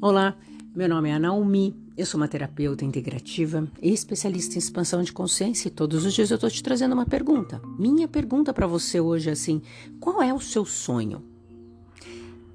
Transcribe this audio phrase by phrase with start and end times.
[0.00, 0.36] Olá,
[0.76, 5.66] meu nome é Naomi, eu sou uma terapeuta integrativa e especialista em expansão de consciência
[5.66, 7.60] e todos os dias eu estou te trazendo uma pergunta.
[7.76, 9.60] Minha pergunta para você hoje é assim:
[9.98, 11.24] qual é o seu sonho?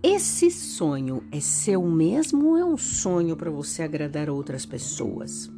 [0.00, 5.50] Esse sonho é seu mesmo ou é um sonho para você agradar outras pessoas?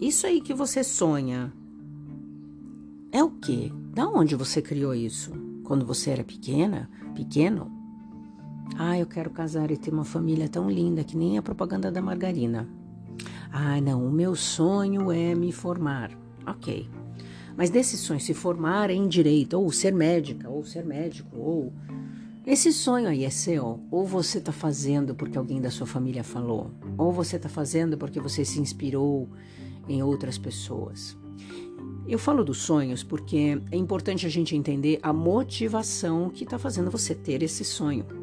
[0.00, 1.52] Isso aí que você sonha
[3.12, 3.70] é o quê?
[3.92, 5.32] Da onde você criou isso?
[5.64, 6.88] Quando você era pequena?
[7.14, 7.79] Pequeno?
[8.82, 12.00] Ah, eu quero casar e ter uma família tão linda que nem a propaganda da
[12.00, 12.66] margarina.
[13.52, 16.10] Ah, não, o meu sonho é me formar.
[16.46, 16.88] Ok.
[17.54, 21.74] Mas desse sonho, se formar em direito, ou ser médica, ou ser médico, ou.
[22.46, 26.70] Esse sonho aí é seu, ou você está fazendo porque alguém da sua família falou,
[26.96, 29.28] ou você está fazendo porque você se inspirou
[29.86, 31.18] em outras pessoas.
[32.08, 36.90] Eu falo dos sonhos porque é importante a gente entender a motivação que está fazendo
[36.90, 38.19] você ter esse sonho.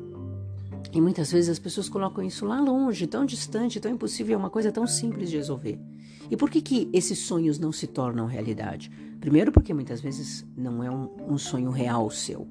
[0.98, 4.50] E muitas vezes as pessoas colocam isso lá longe, tão distante, tão impossível, é uma
[4.50, 5.80] coisa tão simples de resolver.
[6.28, 8.90] E por que, que esses sonhos não se tornam realidade?
[9.22, 12.48] Primeiro, porque muitas vezes não é um, um sonho real seu.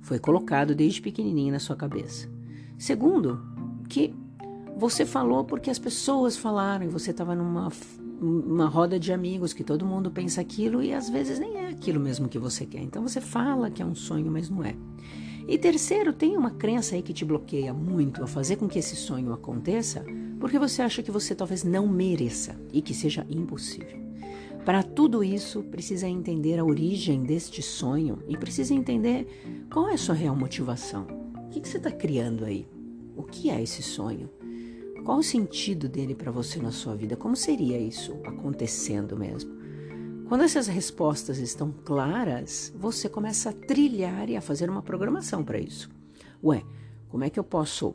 [0.00, 2.28] Foi colocado desde pequenininho na sua cabeça.
[2.76, 3.40] Segundo,
[3.88, 4.12] que
[4.76, 7.70] você falou porque as pessoas falaram e você estava numa
[8.20, 12.00] uma roda de amigos que todo mundo pensa aquilo e às vezes nem é aquilo
[12.00, 12.82] mesmo que você quer.
[12.82, 14.74] Então você fala que é um sonho, mas não é.
[15.48, 18.96] E terceiro, tem uma crença aí que te bloqueia muito a fazer com que esse
[18.96, 20.04] sonho aconteça,
[20.40, 24.04] porque você acha que você talvez não mereça e que seja impossível.
[24.64, 29.28] Para tudo isso, precisa entender a origem deste sonho e precisa entender
[29.72, 31.06] qual é a sua real motivação.
[31.46, 32.66] O que, que você está criando aí?
[33.16, 34.28] O que é esse sonho?
[35.04, 37.14] Qual o sentido dele para você na sua vida?
[37.14, 39.54] Como seria isso acontecendo mesmo?
[40.28, 45.56] Quando essas respostas estão claras, você começa a trilhar e a fazer uma programação para
[45.56, 45.88] isso.
[46.42, 46.64] Ué,
[47.08, 47.94] como é que eu posso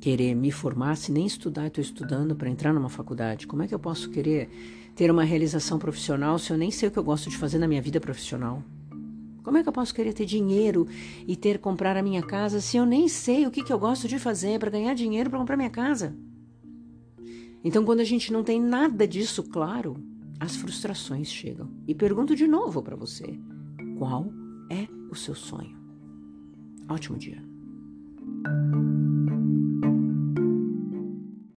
[0.00, 3.46] querer me formar se nem estudar estou estudando para entrar numa faculdade?
[3.46, 4.48] Como é que eu posso querer
[4.96, 7.68] ter uma realização profissional se eu nem sei o que eu gosto de fazer na
[7.68, 8.62] minha vida profissional?
[9.42, 10.88] Como é que eu posso querer ter dinheiro
[11.28, 14.08] e ter comprar a minha casa se eu nem sei o que, que eu gosto
[14.08, 16.16] de fazer para ganhar dinheiro para comprar minha casa?
[17.62, 19.96] Então, quando a gente não tem nada disso claro,
[20.42, 21.70] as frustrações chegam.
[21.86, 23.38] E pergunto de novo para você:
[23.96, 24.26] qual
[24.68, 25.80] é o seu sonho?
[26.88, 27.40] Ótimo dia.